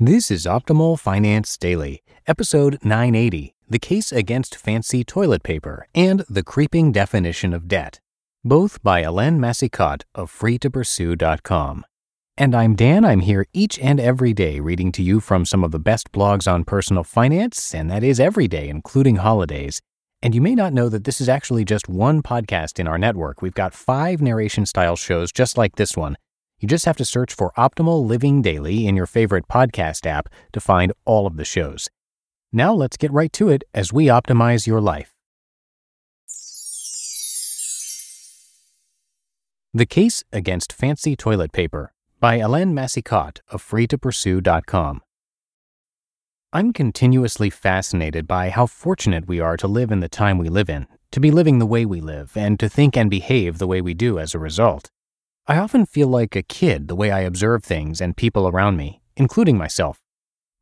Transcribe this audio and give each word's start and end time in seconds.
This 0.00 0.28
is 0.28 0.44
Optimal 0.44 0.98
Finance 0.98 1.56
Daily, 1.56 2.02
episode 2.26 2.80
980 2.82 3.54
The 3.70 3.78
Case 3.78 4.10
Against 4.10 4.56
Fancy 4.56 5.04
Toilet 5.04 5.44
Paper 5.44 5.86
and 5.94 6.24
the 6.28 6.42
Creeping 6.42 6.90
Definition 6.90 7.54
of 7.54 7.68
Debt, 7.68 8.00
both 8.42 8.82
by 8.82 9.04
Hélène 9.04 9.38
Massicotte 9.38 10.02
of 10.12 10.36
freetopursue.com. 10.36 11.84
And 12.36 12.56
I'm 12.56 12.74
Dan. 12.74 13.04
I'm 13.04 13.20
here 13.20 13.46
each 13.52 13.78
and 13.78 14.00
every 14.00 14.32
day 14.32 14.58
reading 14.58 14.90
to 14.90 15.02
you 15.04 15.20
from 15.20 15.44
some 15.44 15.62
of 15.62 15.70
the 15.70 15.78
best 15.78 16.10
blogs 16.10 16.52
on 16.52 16.64
personal 16.64 17.04
finance, 17.04 17.72
and 17.72 17.88
that 17.88 18.02
is 18.02 18.18
every 18.18 18.48
day, 18.48 18.68
including 18.68 19.16
holidays. 19.16 19.80
And 20.20 20.34
you 20.34 20.40
may 20.40 20.56
not 20.56 20.72
know 20.72 20.88
that 20.88 21.04
this 21.04 21.20
is 21.20 21.28
actually 21.28 21.64
just 21.64 21.88
one 21.88 22.20
podcast 22.20 22.80
in 22.80 22.88
our 22.88 22.98
network. 22.98 23.42
We've 23.42 23.54
got 23.54 23.72
five 23.72 24.20
narration 24.20 24.66
style 24.66 24.96
shows 24.96 25.30
just 25.30 25.56
like 25.56 25.76
this 25.76 25.96
one 25.96 26.16
you 26.60 26.68
just 26.68 26.84
have 26.84 26.96
to 26.96 27.04
search 27.04 27.34
for 27.34 27.52
Optimal 27.56 28.06
Living 28.06 28.42
Daily 28.42 28.86
in 28.86 28.96
your 28.96 29.06
favorite 29.06 29.48
podcast 29.48 30.06
app 30.06 30.28
to 30.52 30.60
find 30.60 30.92
all 31.04 31.26
of 31.26 31.36
the 31.36 31.44
shows. 31.44 31.88
Now 32.52 32.72
let's 32.72 32.96
get 32.96 33.12
right 33.12 33.32
to 33.34 33.48
it 33.48 33.64
as 33.74 33.92
we 33.92 34.06
optimize 34.06 34.66
your 34.66 34.80
life. 34.80 35.14
The 39.72 39.86
Case 39.86 40.22
Against 40.32 40.72
Fancy 40.72 41.16
Toilet 41.16 41.52
Paper 41.52 41.92
by 42.20 42.38
Hélène 42.38 42.72
Massicotte 42.72 43.40
of 43.48 43.60
freetopursue.com. 43.60 45.02
I'm 46.52 46.72
continuously 46.72 47.50
fascinated 47.50 48.28
by 48.28 48.50
how 48.50 48.66
fortunate 48.66 49.26
we 49.26 49.40
are 49.40 49.56
to 49.56 49.66
live 49.66 49.90
in 49.90 49.98
the 49.98 50.08
time 50.08 50.38
we 50.38 50.48
live 50.48 50.70
in, 50.70 50.86
to 51.10 51.18
be 51.18 51.32
living 51.32 51.58
the 51.58 51.66
way 51.66 51.84
we 51.84 52.00
live, 52.00 52.36
and 52.36 52.60
to 52.60 52.68
think 52.68 52.96
and 52.96 53.10
behave 53.10 53.58
the 53.58 53.66
way 53.66 53.80
we 53.80 53.94
do 53.94 54.20
as 54.20 54.32
a 54.32 54.38
result. 54.38 54.92
I 55.46 55.58
often 55.58 55.84
feel 55.84 56.08
like 56.08 56.34
a 56.36 56.42
kid 56.42 56.88
the 56.88 56.96
way 56.96 57.10
I 57.10 57.20
observe 57.20 57.62
things 57.62 58.00
and 58.00 58.16
people 58.16 58.48
around 58.48 58.78
me, 58.78 59.02
including 59.14 59.58
myself. 59.58 60.00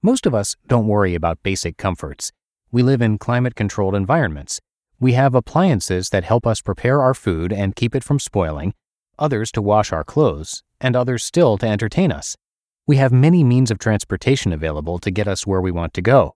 Most 0.03 0.27
of 0.27 0.35
us 0.35 0.57
don't 0.67 0.89
worry 0.89 1.15
about 1.15 1.45
basic 1.45 1.77
comforts. 1.77 2.33
We 2.73 2.83
live 2.83 3.01
in 3.01 3.19
climate 3.19 3.55
controlled 3.55 3.95
environments. 3.95 4.61
We 4.99 5.13
have 5.13 5.37
appliances 5.37 6.11
that 6.11 6.25
help 6.25 6.49
us 6.49 6.61
prepare 6.61 7.01
our 7.01 7.15
food 7.15 7.53
and 7.53 7.77
keep 7.77 7.95
it 7.95 8.03
from 8.03 8.19
spoiling, 8.19 8.75
others 9.21 9.53
to 9.53 9.63
wash 9.63 9.93
our 9.93 10.03
clothes, 10.03 10.65
and 10.81 10.97
others 10.97 11.23
still 11.23 11.57
to 11.59 11.69
entertain 11.69 12.11
us. 12.11 12.37
We 12.85 12.97
have 12.97 13.13
many 13.13 13.45
means 13.45 13.71
of 13.71 13.79
transportation 13.79 14.53
available 14.53 14.99
to 14.99 15.13
get 15.13 15.29
us 15.29 15.47
where 15.47 15.61
we 15.61 15.71
want 15.71 15.95
to 15.95 16.03
go. 16.03 16.35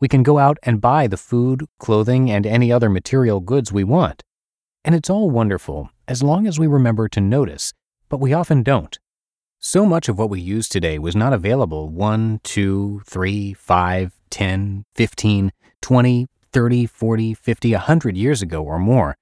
We 0.00 0.08
can 0.08 0.22
go 0.22 0.38
out 0.38 0.56
and 0.62 0.80
buy 0.80 1.08
the 1.08 1.18
food, 1.18 1.66
clothing, 1.78 2.30
and 2.30 2.46
any 2.46 2.72
other 2.72 2.88
material 2.88 3.40
goods 3.40 3.70
we 3.70 3.84
want. 3.84 4.22
And 4.82 4.94
it's 4.94 5.10
all 5.10 5.30
wonderful 5.30 5.90
as 6.08 6.22
long 6.22 6.46
as 6.46 6.58
we 6.58 6.66
remember 6.66 7.06
to 7.10 7.20
notice 7.20 7.74
but 8.12 8.20
we 8.20 8.34
often 8.34 8.62
don't. 8.62 8.98
So 9.58 9.86
much 9.86 10.06
of 10.06 10.18
what 10.18 10.28
we 10.28 10.38
use 10.38 10.68
today 10.68 10.98
was 10.98 11.16
not 11.16 11.32
available 11.32 11.88
1, 11.88 12.40
2, 12.42 13.00
3, 13.06 13.54
5, 13.54 14.12
10, 14.28 14.84
15, 14.94 15.52
20, 15.80 16.26
30, 16.52 16.86
40, 16.86 17.32
50, 17.32 17.72
100 17.72 18.16
years 18.18 18.42
ago 18.42 18.62
or 18.62 18.78
more. 18.78 19.16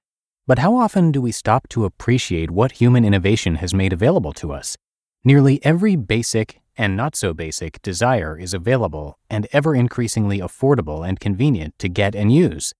But 0.45 0.59
how 0.59 0.75
often 0.75 1.13
do 1.13 1.21
we 1.21 1.31
stop 1.31 1.69
to 1.69 1.85
appreciate 1.85 2.51
what 2.51 2.73
human 2.73 3.05
innovation 3.05 3.55
has 3.55 3.73
made 3.73 3.93
available 3.93 4.33
to 4.33 4.51
us? 4.51 4.75
Nearly 5.23 5.63
every 5.63 5.95
basic 5.95 6.59
and 6.75 6.97
not 6.97 7.15
so 7.15 7.33
basic 7.33 7.81
desire 7.81 8.37
is 8.37 8.53
available 8.53 9.17
and 9.29 9.47
ever 9.53 9.73
increasingly 9.73 10.39
affordable 10.39 11.07
and 11.07 11.17
convenient 11.17 11.79
to 11.79 11.87
get 11.87 12.13
and 12.13 12.29
use. 12.29 12.73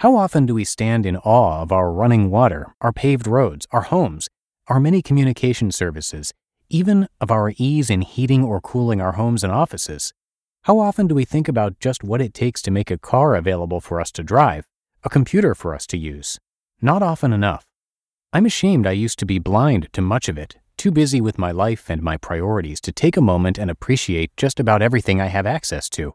How 0.00 0.16
often 0.16 0.44
do 0.44 0.52
we 0.52 0.64
stand 0.64 1.06
in 1.06 1.16
awe 1.16 1.62
of 1.62 1.72
our 1.72 1.90
running 1.90 2.30
water, 2.30 2.74
our 2.82 2.92
paved 2.92 3.26
roads, 3.26 3.66
our 3.70 3.80
homes, 3.80 4.28
our 4.68 4.80
many 4.80 5.00
communication 5.00 5.70
services, 5.70 6.34
even 6.68 7.08
of 7.20 7.30
our 7.30 7.52
ease 7.56 7.88
in 7.88 8.02
heating 8.02 8.42
or 8.42 8.60
cooling 8.60 9.00
our 9.00 9.12
homes 9.12 9.44
and 9.44 9.52
offices. 9.52 10.12
How 10.62 10.80
often 10.80 11.06
do 11.06 11.14
we 11.14 11.24
think 11.24 11.46
about 11.46 11.78
just 11.78 12.02
what 12.02 12.20
it 12.20 12.34
takes 12.34 12.60
to 12.62 12.72
make 12.72 12.90
a 12.90 12.98
car 12.98 13.36
available 13.36 13.80
for 13.80 14.00
us 14.00 14.10
to 14.12 14.24
drive, 14.24 14.66
a 15.04 15.08
computer 15.08 15.54
for 15.54 15.74
us 15.74 15.86
to 15.86 15.96
use? 15.96 16.40
Not 16.82 17.02
often 17.02 17.32
enough. 17.32 17.64
I'm 18.32 18.46
ashamed 18.46 18.86
I 18.86 18.92
used 18.92 19.20
to 19.20 19.26
be 19.26 19.38
blind 19.38 19.88
to 19.92 20.02
much 20.02 20.28
of 20.28 20.36
it, 20.36 20.56
too 20.76 20.90
busy 20.90 21.20
with 21.20 21.38
my 21.38 21.52
life 21.52 21.88
and 21.88 22.02
my 22.02 22.16
priorities 22.16 22.80
to 22.82 22.92
take 22.92 23.16
a 23.16 23.20
moment 23.20 23.58
and 23.58 23.70
appreciate 23.70 24.36
just 24.36 24.58
about 24.58 24.82
everything 24.82 25.20
I 25.20 25.26
have 25.26 25.46
access 25.46 25.88
to. 25.90 26.14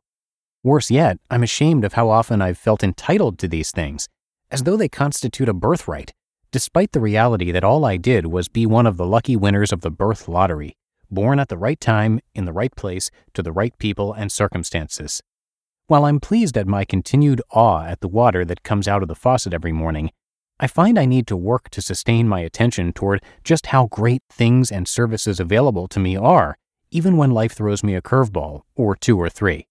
Worse 0.62 0.92
yet, 0.92 1.18
I'm 1.32 1.42
ashamed 1.42 1.86
of 1.86 1.94
how 1.94 2.10
often 2.10 2.42
I've 2.42 2.58
felt 2.58 2.84
entitled 2.84 3.40
to 3.40 3.48
these 3.48 3.72
things, 3.72 4.10
as 4.52 4.64
though 4.64 4.76
they 4.76 4.90
constitute 4.90 5.50
a 5.50 5.54
birthright, 5.54 6.14
despite 6.52 6.92
the 6.92 7.00
reality 7.00 7.52
that 7.52 7.64
all 7.64 7.86
I 7.86 7.98
did 7.98 8.26
was 8.26 8.50
be 8.50 8.66
one 8.66 8.86
of 8.86 8.98
the 8.98 9.06
lucky 9.06 9.36
winners 9.36 9.72
of 9.72 9.82
the 9.82 9.90
birth 9.90 10.28
lottery, 10.28 10.76
born 11.10 11.40
at 11.40 11.48
the 11.48 11.58
right 11.58 11.80
time, 11.80 12.20
in 12.36 12.46
the 12.46 12.54
right 12.54 12.76
place, 12.76 13.10
to 13.34 13.42
the 13.42 13.54
right 13.54 13.78
people 13.78 14.14
and 14.14 14.32
circumstances. 14.32 15.22
While 15.88 16.06
I'm 16.06 16.20
pleased 16.20 16.58
at 16.58 16.68
my 16.68 16.86
continued 16.86 17.42
awe 17.52 17.86
at 17.86 18.02
the 18.02 18.08
water 18.08 18.44
that 18.46 18.64
comes 18.64 18.88
out 18.88 19.02
of 19.02 19.08
the 19.08 19.16
faucet 19.16 19.54
every 19.54 19.72
morning, 19.72 20.12
I 20.60 20.68
find 20.68 21.00
I 21.00 21.06
need 21.06 21.26
to 21.28 21.38
work 21.38 21.70
to 21.72 21.82
sustain 21.82 22.28
my 22.28 22.42
attention 22.42 22.94
toward 22.94 23.24
just 23.44 23.68
how 23.68 23.88
great 23.88 24.22
things 24.30 24.72
and 24.72 24.88
services 24.88 25.40
available 25.40 25.88
to 25.88 26.00
me 26.00 26.16
are, 26.16 26.58
even 26.92 27.18
when 27.18 27.32
life 27.32 27.54
throws 27.54 27.84
me 27.84 27.96
a 27.96 28.02
curveball, 28.02 28.62
or 28.76 28.96
two 28.96 29.18
or 29.18 29.30
three. 29.30 29.68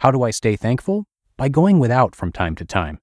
How 0.00 0.10
do 0.10 0.22
I 0.22 0.30
stay 0.30 0.54
thankful? 0.54 1.06
By 1.36 1.48
going 1.48 1.78
without 1.78 2.14
from 2.14 2.30
time 2.30 2.56
to 2.56 2.64
time. 2.64 2.98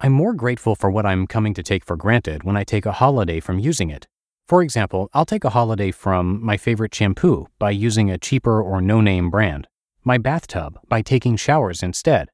I'm 0.00 0.12
more 0.12 0.32
grateful 0.32 0.76
for 0.76 0.92
what 0.92 1.04
I'm 1.04 1.26
coming 1.26 1.54
to 1.54 1.62
take 1.64 1.84
for 1.84 1.96
granted 1.96 2.44
when 2.44 2.56
I 2.56 2.62
take 2.62 2.86
a 2.86 2.92
holiday 2.92 3.40
from 3.40 3.58
using 3.58 3.90
it. 3.90 4.06
For 4.46 4.62
example, 4.62 5.10
I'll 5.12 5.26
take 5.26 5.42
a 5.42 5.50
holiday 5.50 5.90
from 5.90 6.40
my 6.40 6.56
favorite 6.56 6.94
shampoo 6.94 7.48
by 7.58 7.72
using 7.72 8.08
a 8.08 8.16
cheaper 8.16 8.62
or 8.62 8.80
no 8.80 9.00
name 9.00 9.28
brand, 9.28 9.66
my 10.04 10.16
bathtub 10.16 10.78
by 10.88 11.02
taking 11.02 11.34
showers 11.34 11.82
instead, 11.82 12.28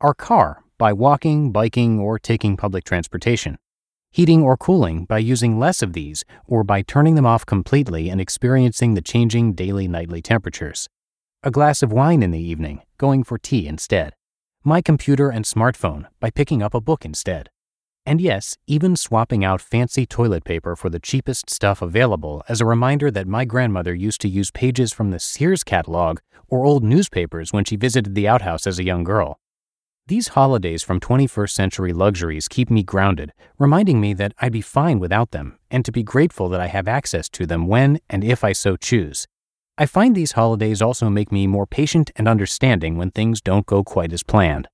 our 0.00 0.14
car 0.14 0.64
by 0.78 0.94
walking, 0.94 1.52
biking, 1.52 2.00
or 2.00 2.18
taking 2.18 2.56
public 2.56 2.82
transportation, 2.84 3.58
heating 4.10 4.42
or 4.42 4.56
cooling 4.56 5.04
by 5.04 5.18
using 5.18 5.58
less 5.58 5.82
of 5.82 5.92
these 5.92 6.24
or 6.46 6.64
by 6.64 6.80
turning 6.80 7.14
them 7.14 7.26
off 7.26 7.44
completely 7.44 8.08
and 8.08 8.22
experiencing 8.22 8.94
the 8.94 9.02
changing 9.02 9.52
daily 9.52 9.86
nightly 9.86 10.22
temperatures, 10.22 10.88
a 11.42 11.50
glass 11.50 11.82
of 11.82 11.92
wine 11.92 12.22
in 12.22 12.30
the 12.30 12.42
evening, 12.42 12.80
going 12.96 13.22
for 13.22 13.36
tea 13.36 13.66
instead 13.66 14.14
my 14.64 14.80
computer 14.80 15.30
and 15.30 15.44
smartphone 15.44 16.06
by 16.20 16.30
picking 16.30 16.62
up 16.62 16.74
a 16.74 16.80
book 16.80 17.04
instead. 17.04 17.50
And 18.04 18.20
yes, 18.20 18.56
even 18.66 18.96
swapping 18.96 19.44
out 19.44 19.60
fancy 19.60 20.06
toilet 20.06 20.44
paper 20.44 20.74
for 20.74 20.90
the 20.90 20.98
cheapest 20.98 21.50
stuff 21.50 21.82
available 21.82 22.42
as 22.48 22.60
a 22.60 22.66
reminder 22.66 23.10
that 23.10 23.28
my 23.28 23.44
grandmother 23.44 23.94
used 23.94 24.20
to 24.22 24.28
use 24.28 24.50
pages 24.50 24.92
from 24.92 25.10
the 25.10 25.20
Sears 25.20 25.62
catalog 25.62 26.18
or 26.48 26.64
old 26.64 26.82
newspapers 26.82 27.52
when 27.52 27.64
she 27.64 27.76
visited 27.76 28.14
the 28.14 28.28
outhouse 28.28 28.66
as 28.66 28.78
a 28.78 28.84
young 28.84 29.04
girl. 29.04 29.38
These 30.08 30.28
holidays 30.28 30.82
from 30.82 30.98
21st 30.98 31.50
century 31.50 31.92
luxuries 31.92 32.48
keep 32.48 32.70
me 32.70 32.82
grounded, 32.82 33.32
reminding 33.58 34.00
me 34.00 34.14
that 34.14 34.34
I'd 34.40 34.52
be 34.52 34.60
fine 34.60 34.98
without 34.98 35.30
them 35.30 35.58
and 35.70 35.84
to 35.84 35.92
be 35.92 36.02
grateful 36.02 36.48
that 36.48 36.60
I 36.60 36.66
have 36.66 36.88
access 36.88 37.28
to 37.30 37.46
them 37.46 37.68
when 37.68 38.00
and 38.10 38.24
if 38.24 38.42
I 38.42 38.52
so 38.52 38.76
choose. 38.76 39.28
I 39.78 39.86
find 39.86 40.14
these 40.14 40.32
holidays 40.32 40.82
also 40.82 41.08
make 41.08 41.32
me 41.32 41.46
more 41.46 41.66
patient 41.66 42.10
and 42.16 42.28
understanding 42.28 42.98
when 42.98 43.10
things 43.10 43.40
don't 43.40 43.64
go 43.66 43.82
quite 43.82 44.12
as 44.12 44.22
planned. 44.22 44.68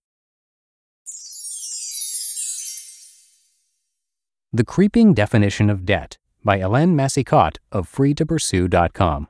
The 4.53 4.65
Creeping 4.65 5.15
Definition 5.15 5.71
of 5.71 5.85
Debt 5.85 6.19
by 6.43 6.59
Hélène 6.59 6.95
Massicotte 6.95 7.59
of 7.71 7.91
freetopursue.com. 7.91 9.29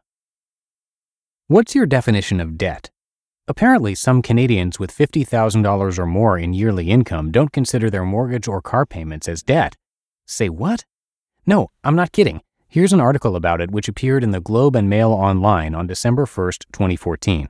What's 1.49 1.75
your 1.75 1.87
definition 1.87 2.41
of 2.41 2.57
debt? 2.57 2.91
Apparently, 3.47 3.95
some 3.95 4.23
Canadians 4.23 4.79
with 4.79 4.95
$50,000 4.95 5.99
or 5.99 6.07
more 6.07 6.39
in 6.39 6.53
yearly 6.53 6.91
income 6.91 7.31
don't 7.31 7.53
consider 7.53 7.91
their 7.91 8.05
mortgage 8.05 8.47
or 8.47 8.63
car 8.63 8.87
payments 8.87 9.29
as 9.29 9.43
debt. 9.43 9.75
Say 10.27 10.49
what? 10.49 10.85
No, 11.47 11.71
I'm 11.83 11.97
not 11.97 12.13
kidding. 12.13 12.43
Here's 12.71 12.93
an 12.93 13.01
article 13.01 13.35
about 13.35 13.63
it 13.63 13.71
which 13.71 13.89
appeared 13.89 14.23
in 14.23 14.33
the 14.33 14.43
Globe 14.43 14.77
and 14.77 14.91
Mail 14.91 15.11
Online 15.11 15.75
on 15.75 15.87
December 15.87 16.27
1, 16.27 16.53
2014. 16.71 17.49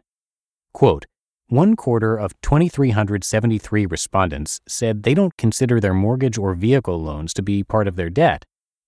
Quote, 0.72 1.06
one 1.48 1.74
quarter 1.74 2.16
of 2.16 2.40
2,373 2.42 3.84
respondents 3.86 4.60
said 4.68 5.02
they 5.02 5.14
don't 5.14 5.36
consider 5.36 5.80
their 5.80 5.92
mortgage 5.92 6.38
or 6.38 6.54
vehicle 6.54 7.02
loans 7.02 7.34
to 7.34 7.42
be 7.42 7.64
part 7.64 7.88
of 7.88 7.96
their 7.96 8.10
debt, 8.10 8.44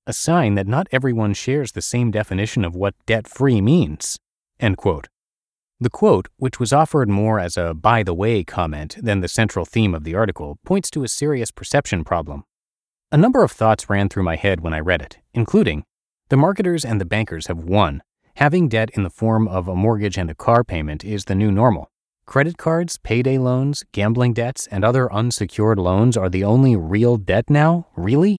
a 0.06 0.12
sign 0.12 0.54
that 0.54 0.68
not 0.68 0.86
everyone 0.92 1.34
shares 1.34 1.72
the 1.72 1.82
same 1.82 2.12
definition 2.12 2.64
of 2.64 2.76
what 2.76 2.94
debt 3.06 3.26
free 3.26 3.60
means. 3.60 4.16
End 4.60 4.76
quote. 4.76 5.08
The 5.80 5.90
quote, 5.90 6.28
which 6.36 6.60
was 6.60 6.72
offered 6.72 7.08
more 7.08 7.40
as 7.40 7.56
a 7.56 7.74
by 7.74 8.04
the 8.04 8.14
way 8.14 8.44
comment 8.44 8.96
than 9.02 9.20
the 9.20 9.26
central 9.26 9.64
theme 9.64 9.96
of 9.96 10.04
the 10.04 10.14
article, 10.14 10.58
points 10.64 10.90
to 10.90 11.02
a 11.02 11.08
serious 11.08 11.50
perception 11.50 12.04
problem. 12.04 12.44
A 13.10 13.16
number 13.16 13.42
of 13.42 13.50
thoughts 13.50 13.90
ran 13.90 14.08
through 14.08 14.22
my 14.22 14.36
head 14.36 14.60
when 14.60 14.72
I 14.72 14.78
read 14.78 15.02
it, 15.02 15.18
including 15.34 15.82
the 16.30 16.36
marketers 16.36 16.84
and 16.84 17.00
the 17.00 17.04
bankers 17.04 17.48
have 17.48 17.58
won. 17.58 18.02
Having 18.36 18.68
debt 18.68 18.90
in 18.94 19.02
the 19.02 19.10
form 19.10 19.48
of 19.48 19.66
a 19.66 19.74
mortgage 19.74 20.16
and 20.16 20.30
a 20.30 20.34
car 20.34 20.62
payment 20.62 21.04
is 21.04 21.24
the 21.24 21.34
new 21.34 21.50
normal. 21.50 21.90
Credit 22.24 22.56
cards, 22.56 22.98
payday 22.98 23.36
loans, 23.36 23.84
gambling 23.90 24.32
debts, 24.32 24.68
and 24.68 24.84
other 24.84 25.12
unsecured 25.12 25.80
loans 25.80 26.16
are 26.16 26.28
the 26.28 26.44
only 26.44 26.76
real 26.76 27.16
debt 27.16 27.50
now? 27.50 27.88
Really? 27.96 28.36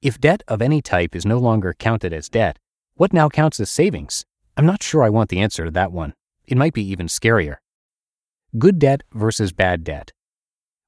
If 0.00 0.20
debt 0.20 0.44
of 0.46 0.62
any 0.62 0.80
type 0.80 1.16
is 1.16 1.26
no 1.26 1.38
longer 1.38 1.74
counted 1.76 2.12
as 2.12 2.28
debt, 2.28 2.56
what 2.94 3.12
now 3.12 3.28
counts 3.28 3.58
as 3.58 3.68
savings? 3.68 4.24
I'm 4.56 4.66
not 4.66 4.84
sure 4.84 5.02
I 5.02 5.10
want 5.10 5.28
the 5.28 5.40
answer 5.40 5.64
to 5.64 5.72
that 5.72 5.90
one. 5.90 6.14
It 6.46 6.56
might 6.56 6.72
be 6.72 6.88
even 6.88 7.08
scarier. 7.08 7.56
Good 8.56 8.78
debt 8.78 9.02
versus 9.12 9.52
bad 9.52 9.82
debt. 9.82 10.12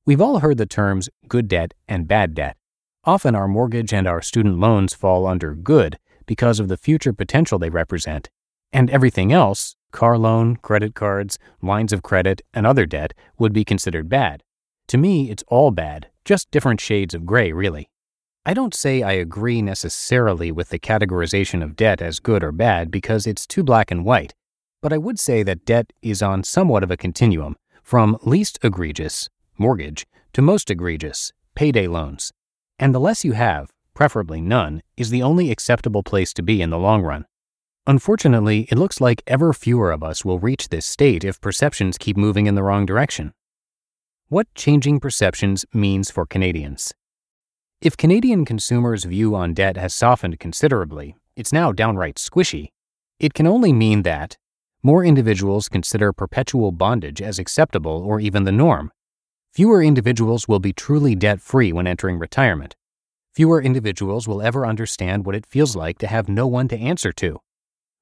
We've 0.07 0.21
all 0.21 0.39
heard 0.39 0.59
the 0.59 0.67
terms 0.67 1.09
good 1.27 1.49
debt 1.49 1.75
and 1.89 2.07
bad 2.07 2.35
debt. 2.35 2.57
Often 3.03 3.35
our 3.35 3.49
mortgage 3.49 3.93
and 3.93 4.07
our 4.07 4.23
student 4.23 4.61
loans 4.61 4.95
fall 4.95 5.27
under 5.27 5.57
good 5.57 5.99
because 6.31 6.61
of 6.61 6.69
the 6.69 6.77
future 6.77 7.13
potential 7.13 7.59
they 7.59 7.71
represent, 7.71 8.31
and 8.73 8.89
everything 8.91 9.33
else, 9.33 9.75
car 9.91 10.17
loan, 10.17 10.55
credit 10.55 10.95
cards, 10.95 11.41
lines 11.61 11.93
of 11.93 12.05
credit, 12.05 12.41
and 12.55 12.65
other 12.65 12.87
debt 12.87 13.13
would 13.37 13.53
be 13.53 13.65
considered 13.65 14.09
bad. 14.09 14.45
To 14.87 14.97
me, 14.97 15.29
it's 15.29 15.43
all 15.49 15.73
bad, 15.73 16.07
just 16.25 16.49
different 16.53 16.81
shades 16.81 17.15
of 17.15 17.27
gray, 17.27 17.51
really. 17.51 17.91
I 18.47 18.55
don't 18.55 18.77
say 18.77 19.03
I 19.03 19.15
agree 19.15 19.61
necessarily 19.61 20.53
with 20.53 20.69
the 20.69 20.79
categorization 20.79 21.65
of 21.65 21.75
debt 21.75 22.01
as 22.01 22.21
good 22.21 22.45
or 22.45 22.53
bad 22.53 22.93
because 22.93 23.27
it's 23.27 23.45
too 23.45 23.65
black 23.65 23.91
and 23.91 24.05
white, 24.05 24.33
but 24.81 24.93
I 24.93 24.99
would 24.99 25.19
say 25.19 25.43
that 25.43 25.65
debt 25.65 25.93
is 26.01 26.23
on 26.23 26.45
somewhat 26.45 26.85
of 26.85 26.93
a 26.93 26.97
continuum 26.97 27.57
from 27.83 28.17
least 28.23 28.57
egregious, 28.63 29.29
mortgage, 29.59 30.07
to 30.35 30.43
most 30.43 30.71
egregious, 30.71 31.33
payday 31.57 31.89
loans. 31.89 32.33
And 32.79 32.95
the 32.95 33.01
less 33.01 33.25
you 33.25 33.33
have, 33.33 33.73
preferably 34.01 34.41
none, 34.41 34.81
is 34.97 35.11
the 35.11 35.23
only 35.23 35.51
acceptable 35.51 36.03
place 36.03 36.33
to 36.33 36.43
be 36.43 36.63
in 36.63 36.71
the 36.71 36.79
long 36.79 37.03
run. 37.03 37.27
Unfortunately, 37.87 38.67
it 38.71 38.79
looks 38.79 38.99
like 38.99 39.23
ever 39.27 39.53
fewer 39.53 39.93
of 39.93 40.03
us 40.03 40.25
will 40.25 40.39
reach 40.39 40.71
this 40.71 40.87
state 40.87 41.23
if 41.23 41.39
perceptions 41.43 41.99
keep 41.99 42.17
moving 42.17 42.47
in 42.47 42.55
the 42.55 42.63
wrong 42.63 42.87
direction. 42.87 43.35
What 44.31 44.47
changing 44.55 45.01
perceptions 45.01 45.67
means 45.75 46.11
for 46.11 46.25
Canadians. 46.25 46.95
If 47.83 47.99
Canadian 47.99 48.47
consumers' 48.47 49.05
view 49.05 49.35
on 49.35 49.53
debt 49.53 49.77
has 49.77 49.93
softened 49.93 50.41
considerably, 50.41 51.15
it's 51.37 51.53
now 51.53 51.71
downright 51.71 52.17
squishy. 52.17 52.69
It 53.19 53.35
can 53.35 53.47
only 53.47 53.75
mean 53.75 54.01
that 54.05 54.39
more 54.83 55.05
individuals 55.05 55.69
consider 55.69 56.15
perpetual 56.15 56.73
bondage 56.73 57.21
as 57.21 57.39
acceptable 57.39 58.03
or 58.03 58.19
even 58.19 58.45
the 58.45 58.51
norm. 58.53 58.93
Fewer 59.53 59.83
individuals 59.83 60.49
will 60.49 60.59
be 60.59 60.73
truly 60.73 61.15
debt 61.15 61.43
free 61.43 61.71
when 61.71 61.87
entering 61.87 62.19
retirement. 62.19 62.77
Fewer 63.33 63.63
individuals 63.63 64.27
will 64.27 64.43
ever 64.43 64.67
understand 64.67 65.25
what 65.25 65.37
it 65.37 65.47
feels 65.47 65.77
like 65.77 65.99
to 65.99 66.09
have 66.09 66.29
no 66.29 66.49
one 66.49 66.67
to 66.67 66.77
answer 66.77 67.13
to. 67.13 67.39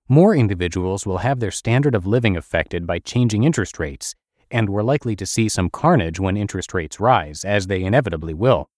More 0.08 0.34
individuals 0.34 1.04
will 1.04 1.18
have 1.18 1.38
their 1.38 1.50
standard 1.50 1.94
of 1.94 2.06
living 2.06 2.34
affected 2.34 2.86
by 2.86 2.98
changing 2.98 3.44
interest 3.44 3.78
rates, 3.78 4.14
and 4.50 4.70
we're 4.70 4.82
likely 4.82 5.14
to 5.16 5.26
see 5.26 5.50
some 5.50 5.68
carnage 5.68 6.18
when 6.18 6.38
interest 6.38 6.72
rates 6.72 6.98
rise, 6.98 7.44
as 7.44 7.66
they 7.66 7.84
inevitably 7.84 8.32
will. 8.32 8.70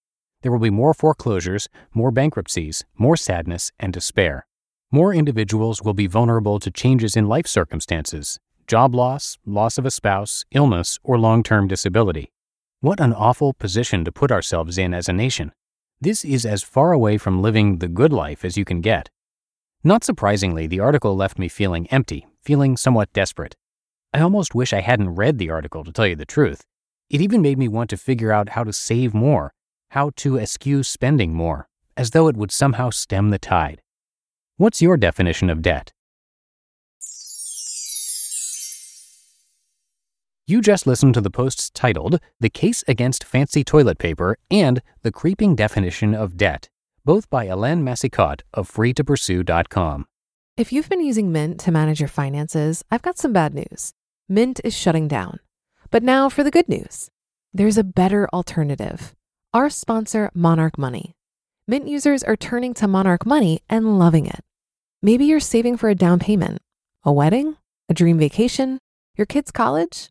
There 0.43 0.51
will 0.51 0.59
be 0.59 0.71
more 0.71 0.93
foreclosures, 0.93 1.69
more 1.95 2.11
bankruptcies, 2.11 2.85
more 2.99 3.17
sadness, 3.17 3.71
and 3.79 3.93
despair. 3.93 4.47
More 4.91 5.15
individuals 5.15 5.83
will 5.83 5.95
be 5.95 6.09
vulnerable 6.09 6.59
to 6.59 6.71
changes 6.73 7.15
in 7.15 7.29
life 7.29 7.47
circumstances 7.47 8.41
job 8.67 8.95
loss, 8.95 9.37
loss 9.45 9.79
of 9.79 9.87
a 9.87 9.91
spouse, 9.91 10.45
illness, 10.53 10.99
or 11.05 11.19
long 11.19 11.45
term 11.45 11.69
disability. 11.69 12.33
What 12.81 13.01
an 13.01 13.13
awful 13.13 13.53
position 13.53 14.05
to 14.05 14.13
put 14.13 14.33
ourselves 14.33 14.79
in 14.79 14.95
as 14.95 15.09
a 15.09 15.13
nation. 15.13 15.53
This 16.03 16.25
is 16.25 16.47
as 16.47 16.63
far 16.63 16.93
away 16.93 17.19
from 17.19 17.43
living 17.43 17.77
the 17.77 17.89
good 17.89 18.11
life 18.11 18.43
as 18.43 18.57
you 18.57 18.65
can 18.65 18.81
get. 18.81 19.11
Not 19.85 20.03
surprisingly, 20.03 20.67
the 20.67 20.81
article 20.81 21.15
left 21.15 21.39
me 21.39 21.47
feeling 21.47 21.87
empty, 21.89 22.27
feeling 22.43 22.79
somewhat 22.79 23.13
desperate. 23.13 23.55
I 24.15 24.21
almost 24.21 24.55
wish 24.55 24.73
I 24.73 24.81
hadn't 24.81 25.17
read 25.17 25.37
the 25.37 25.51
article 25.51 25.85
to 25.85 25.93
tell 25.93 26.07
you 26.07 26.17
the 26.17 26.25
truth. 26.25 26.65
It 27.11 27.21
even 27.21 27.43
made 27.43 27.59
me 27.59 27.69
want 27.69 27.91
to 27.91 27.99
figure 27.99 28.33
out 28.33 28.51
how 28.51 28.65
to 28.65 28.73
save 28.73 29.13
more, 29.13 29.53
how 29.91 30.13
to 30.17 30.39
eschew 30.39 30.83
spending 30.83 31.35
more, 31.35 31.69
as 31.99 32.13
though 32.13 32.29
it 32.29 32.37
would 32.37 32.51
somehow 32.51 32.89
stem 32.89 33.29
the 33.29 33.39
tide. 33.39 33.83
What's 34.57 34.81
your 34.81 34.97
definition 34.97 35.51
of 35.51 35.61
debt? 35.61 35.93
You 40.51 40.61
just 40.61 40.85
listened 40.85 41.15
to 41.15 41.21
the 41.21 41.31
posts 41.31 41.71
titled 41.71 42.19
The 42.41 42.51
Case 42.51 42.83
Against 42.89 43.23
Fancy 43.23 43.63
Toilet 43.63 43.99
Paper 43.99 44.37
and 44.51 44.83
The 45.03 45.13
Creeping 45.13 45.55
Definition 45.55 46.13
of 46.13 46.37
Debt 46.37 46.69
both 47.05 47.31
by 47.31 47.47
Hélène 47.47 47.83
Massicotte 47.83 48.43
of 48.53 48.69
freetopursue.com. 48.71 50.07
If 50.57 50.73
you've 50.73 50.89
been 50.89 51.05
using 51.05 51.31
Mint 51.31 51.61
to 51.61 51.71
manage 51.71 52.01
your 52.01 52.09
finances, 52.09 52.85
I've 52.91 53.03
got 53.03 53.17
some 53.17 53.33
bad 53.33 53.55
news. 53.55 53.93
Mint 54.29 54.61
is 54.65 54.77
shutting 54.77 55.07
down. 55.07 55.39
But 55.91 56.03
now 56.03 56.29
for 56.29 56.43
the 56.43 56.51
good 56.51 56.69
news 56.69 57.11
there's 57.55 57.79
a 57.79 57.85
better 57.85 58.29
alternative. 58.33 59.15
Our 59.55 59.71
sponsor, 59.71 60.31
Monarch 60.35 60.77
Money. 60.77 61.15
Mint 61.69 61.87
users 61.87 62.25
are 62.25 62.37
turning 62.37 62.75
to 62.75 62.89
Monarch 62.89 63.25
Money 63.25 63.61
and 63.69 64.01
loving 64.01 64.27
it. 64.27 64.41
Maybe 65.01 65.27
you're 65.27 65.41
saving 65.41 65.77
for 65.77 65.89
a 65.89 65.95
down 65.95 66.19
payment, 66.19 66.59
a 67.05 67.13
wedding, 67.13 67.57
a 67.89 67.95
dream 67.95 68.19
vacation, 68.19 68.79
your 69.17 69.27
kids' 69.27 69.53
college. 69.53 70.11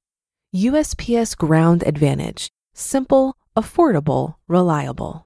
USPS 0.53 1.37
Ground 1.37 1.81
Advantage: 1.87 2.49
simple, 2.73 3.37
affordable, 3.55 4.35
reliable. 4.49 5.25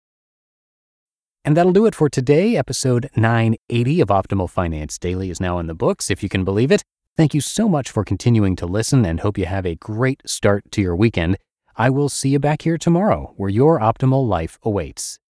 And 1.43 1.57
that'll 1.57 1.73
do 1.73 1.87
it 1.87 1.95
for 1.95 2.09
today. 2.09 2.55
Episode 2.55 3.09
980 3.15 4.01
of 4.01 4.09
Optimal 4.09 4.47
Finance 4.47 4.99
Daily 4.99 5.31
is 5.31 5.39
now 5.39 5.57
in 5.57 5.65
the 5.65 5.73
books, 5.73 6.11
if 6.11 6.21
you 6.21 6.29
can 6.29 6.43
believe 6.43 6.71
it. 6.71 6.83
Thank 7.17 7.33
you 7.33 7.41
so 7.41 7.67
much 7.67 7.89
for 7.89 8.03
continuing 8.03 8.55
to 8.57 8.67
listen 8.67 9.03
and 9.03 9.21
hope 9.21 9.39
you 9.39 9.47
have 9.47 9.65
a 9.65 9.73
great 9.73 10.21
start 10.27 10.71
to 10.73 10.81
your 10.83 10.95
weekend. 10.95 11.37
I 11.75 11.89
will 11.89 12.09
see 12.09 12.29
you 12.29 12.37
back 12.37 12.61
here 12.61 12.77
tomorrow 12.77 13.33
where 13.35 13.49
your 13.49 13.79
optimal 13.79 14.27
life 14.27 14.59
awaits. 14.61 15.17